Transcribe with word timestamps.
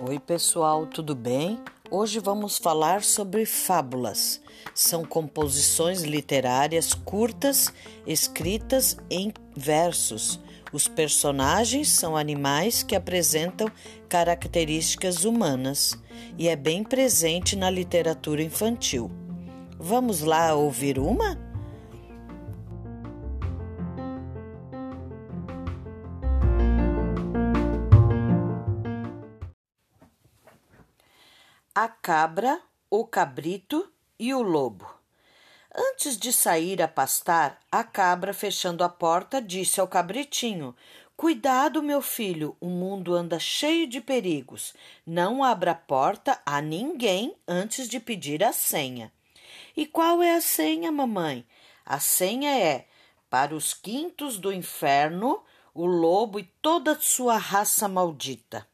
Oi, 0.00 0.20
pessoal, 0.20 0.86
tudo 0.86 1.16
bem? 1.16 1.58
Hoje 1.90 2.20
vamos 2.20 2.56
falar 2.56 3.02
sobre 3.02 3.44
fábulas. 3.44 4.40
São 4.72 5.04
composições 5.04 6.02
literárias 6.02 6.94
curtas 6.94 7.72
escritas 8.06 8.96
em 9.10 9.32
versos. 9.56 10.38
Os 10.72 10.86
personagens 10.86 11.90
são 11.90 12.16
animais 12.16 12.84
que 12.84 12.94
apresentam 12.94 13.68
características 14.08 15.24
humanas 15.24 15.98
e 16.38 16.48
é 16.48 16.54
bem 16.54 16.84
presente 16.84 17.56
na 17.56 17.68
literatura 17.68 18.40
infantil. 18.40 19.10
Vamos 19.80 20.20
lá 20.20 20.54
ouvir 20.54 20.96
uma? 21.00 21.47
A 31.80 31.86
cabra, 31.86 32.60
o 32.90 33.06
cabrito 33.06 33.88
e 34.18 34.34
o 34.34 34.42
lobo. 34.42 34.84
Antes 35.72 36.18
de 36.18 36.32
sair 36.32 36.82
a 36.82 36.88
pastar, 36.88 37.60
a 37.70 37.84
cabra, 37.84 38.34
fechando 38.34 38.82
a 38.82 38.88
porta, 38.88 39.40
disse 39.40 39.80
ao 39.80 39.86
cabritinho: 39.86 40.74
Cuidado, 41.16 41.80
meu 41.80 42.02
filho, 42.02 42.56
o 42.60 42.66
mundo 42.66 43.14
anda 43.14 43.38
cheio 43.38 43.86
de 43.86 44.00
perigos. 44.00 44.74
Não 45.06 45.44
abra 45.44 45.70
a 45.70 45.74
porta 45.76 46.42
a 46.44 46.60
ninguém 46.60 47.36
antes 47.46 47.88
de 47.88 48.00
pedir 48.00 48.42
a 48.42 48.52
senha. 48.52 49.12
E 49.76 49.86
qual 49.86 50.20
é 50.20 50.34
a 50.34 50.40
senha, 50.40 50.90
mamãe? 50.90 51.46
A 51.86 52.00
senha 52.00 52.58
é: 52.58 52.88
para 53.30 53.54
os 53.54 53.72
quintos 53.72 54.36
do 54.36 54.52
inferno, 54.52 55.44
o 55.72 55.86
lobo 55.86 56.40
e 56.40 56.42
toda 56.60 56.98
sua 56.98 57.36
raça 57.36 57.86
maldita. 57.86 58.66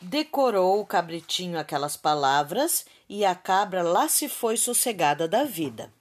Decorou 0.00 0.80
o 0.80 0.86
cabritinho 0.86 1.58
aquelas 1.58 1.96
palavras 1.96 2.86
e 3.08 3.24
a 3.24 3.34
cabra 3.34 3.82
lá 3.82 4.06
se 4.06 4.28
foi 4.28 4.56
sossegada 4.56 5.26
da 5.26 5.42
vida. 5.42 5.92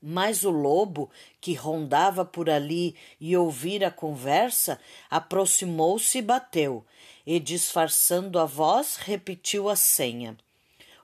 Mas 0.00 0.44
o 0.44 0.50
lobo, 0.50 1.10
que 1.40 1.54
rondava 1.54 2.22
por 2.22 2.50
ali 2.50 2.94
e 3.18 3.34
ouvira 3.34 3.86
a 3.86 3.90
conversa, 3.90 4.78
aproximou-se 5.08 6.18
e 6.18 6.22
bateu, 6.22 6.84
e, 7.26 7.40
disfarçando 7.40 8.38
a 8.38 8.44
voz, 8.44 8.96
repetiu 8.96 9.70
a 9.70 9.76
senha. 9.76 10.36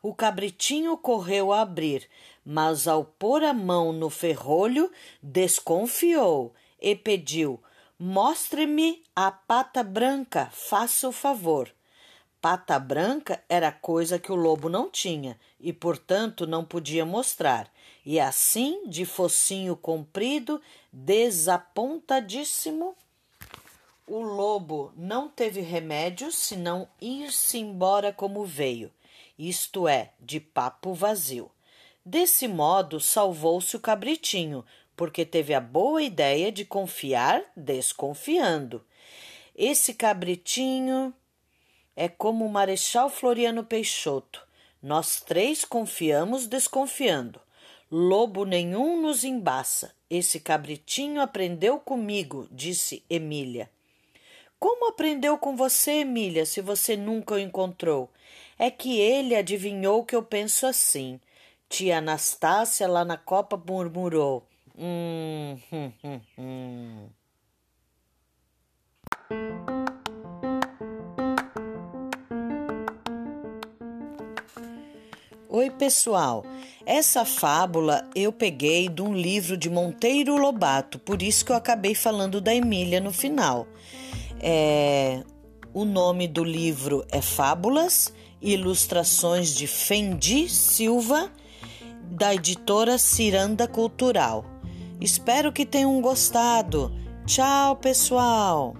O 0.03 0.15
cabritinho 0.15 0.95
correu 0.99 1.55
a 1.55 1.63
abrir, 1.63 2.07
mas 2.45 2.87
ao 2.87 3.03
pôr 3.03 3.43
a 3.43 3.55
mão 3.55 3.95
no 3.95 4.11
ferrolho, 4.11 4.93
desconfiou 5.23 6.53
e 6.79 6.95
pediu: 6.95 7.63
Mostre-me 7.99 9.03
a 9.17 9.31
pata 9.31 9.83
branca, 9.83 10.51
faça 10.53 11.09
o 11.09 11.13
favor. 11.13 11.78
Pata 12.41 12.79
branca 12.79 13.43
era 13.49 13.73
coisa 13.73 14.17
que 14.19 14.31
o 14.31 14.37
lobo 14.37 14.69
não 14.69 14.89
tinha 14.89 15.37
e, 15.59 15.73
portanto, 15.73 16.47
não 16.47 16.65
podia 16.65 17.05
mostrar. 17.05 17.69
E 18.07 18.21
assim, 18.21 18.89
de 18.89 19.05
focinho 19.05 19.77
comprido, 19.77 20.63
desapontadíssimo, 20.93 22.95
o 24.07 24.21
lobo 24.21 24.93
não 24.97 25.29
teve 25.29 25.61
remédio 25.61 26.31
senão 26.31 26.89
ir-se 27.01 27.59
embora 27.59 28.13
como 28.13 28.45
veio, 28.45 28.93
isto 29.39 29.89
é, 29.89 30.13
de 30.21 30.41
papo 30.41 30.95
vazio. 30.95 31.51
Desse 32.05 32.47
modo, 32.49 33.01
salvou-se 33.01 33.77
o 33.77 33.81
cabritinho, 33.81 34.65
porque 34.97 35.27
teve 35.27 35.53
a 35.53 35.61
boa 35.61 36.03
ideia 36.03 36.51
de 36.51 36.65
confiar 36.65 37.43
desconfiando. 37.55 38.83
Esse 39.55 39.93
cabritinho 39.93 41.13
é 42.01 42.09
como 42.09 42.47
o 42.47 42.49
Marechal 42.49 43.11
Floriano 43.11 43.65
Peixoto. 43.65 44.47
Nós 44.81 45.21
três 45.21 45.65
confiamos 45.65 46.47
desconfiando. 46.47 47.41
Lobo 47.91 48.45
nenhum 48.45 49.03
nos 49.03 49.25
embaça. 49.25 49.93
Esse 50.09 50.39
cabritinho 50.39 51.21
aprendeu 51.21 51.81
comigo, 51.81 52.47
disse 52.53 53.03
Emília. 53.11 53.69
Como 54.61 54.89
aprendeu 54.89 55.37
com 55.39 55.57
você, 55.57 56.03
Emília, 56.03 56.47
se 56.47 56.61
você 56.61 56.97
nunca 56.97 57.35
o 57.35 57.39
encontrou? 57.39 58.09
É 58.57 58.71
que 58.71 59.01
ele 59.01 59.35
adivinhou 59.35 60.05
que 60.05 60.15
eu 60.15 60.23
penso 60.23 60.69
assim. 60.69 61.19
Tia 61.69 61.99
Anastácia 61.99 62.87
lá 62.87 63.05
na 63.05 63.17
copa 63.17 63.57
murmurou. 63.57 64.47
Hum, 64.79 65.59
hum, 65.73 65.93
hum, 66.05 66.21
hum. 66.39 67.09
Oi, 75.51 75.71
pessoal. 75.71 76.45
Essa 76.85 77.25
fábula 77.25 78.07
eu 78.15 78.31
peguei 78.31 78.87
de 78.87 79.01
um 79.01 79.15
livro 79.15 79.57
de 79.57 79.71
Monteiro 79.71 80.37
Lobato, 80.37 80.99
por 80.99 81.23
isso 81.23 81.43
que 81.43 81.51
eu 81.51 81.57
acabei 81.57 81.95
falando 81.95 82.39
da 82.39 82.55
Emília 82.55 83.01
no 83.01 83.11
final. 83.11 83.67
É, 84.41 85.23
o 85.73 85.87
nome 85.87 86.29
do 86.29 86.45
livro 86.45 87.03
é 87.11 87.23
Fábulas, 87.23 88.13
ilustrações 88.43 89.55
de 89.55 89.67
Fendi 89.67 90.51
Silva, 90.51 91.33
da 92.11 92.35
editora 92.35 92.99
Ciranda 92.99 93.67
Cultural. 93.67 94.45
Espero 95.01 95.51
que 95.51 95.65
tenham 95.65 95.99
gostado. 96.03 96.93
Tchau, 97.25 97.75
pessoal! 97.77 98.77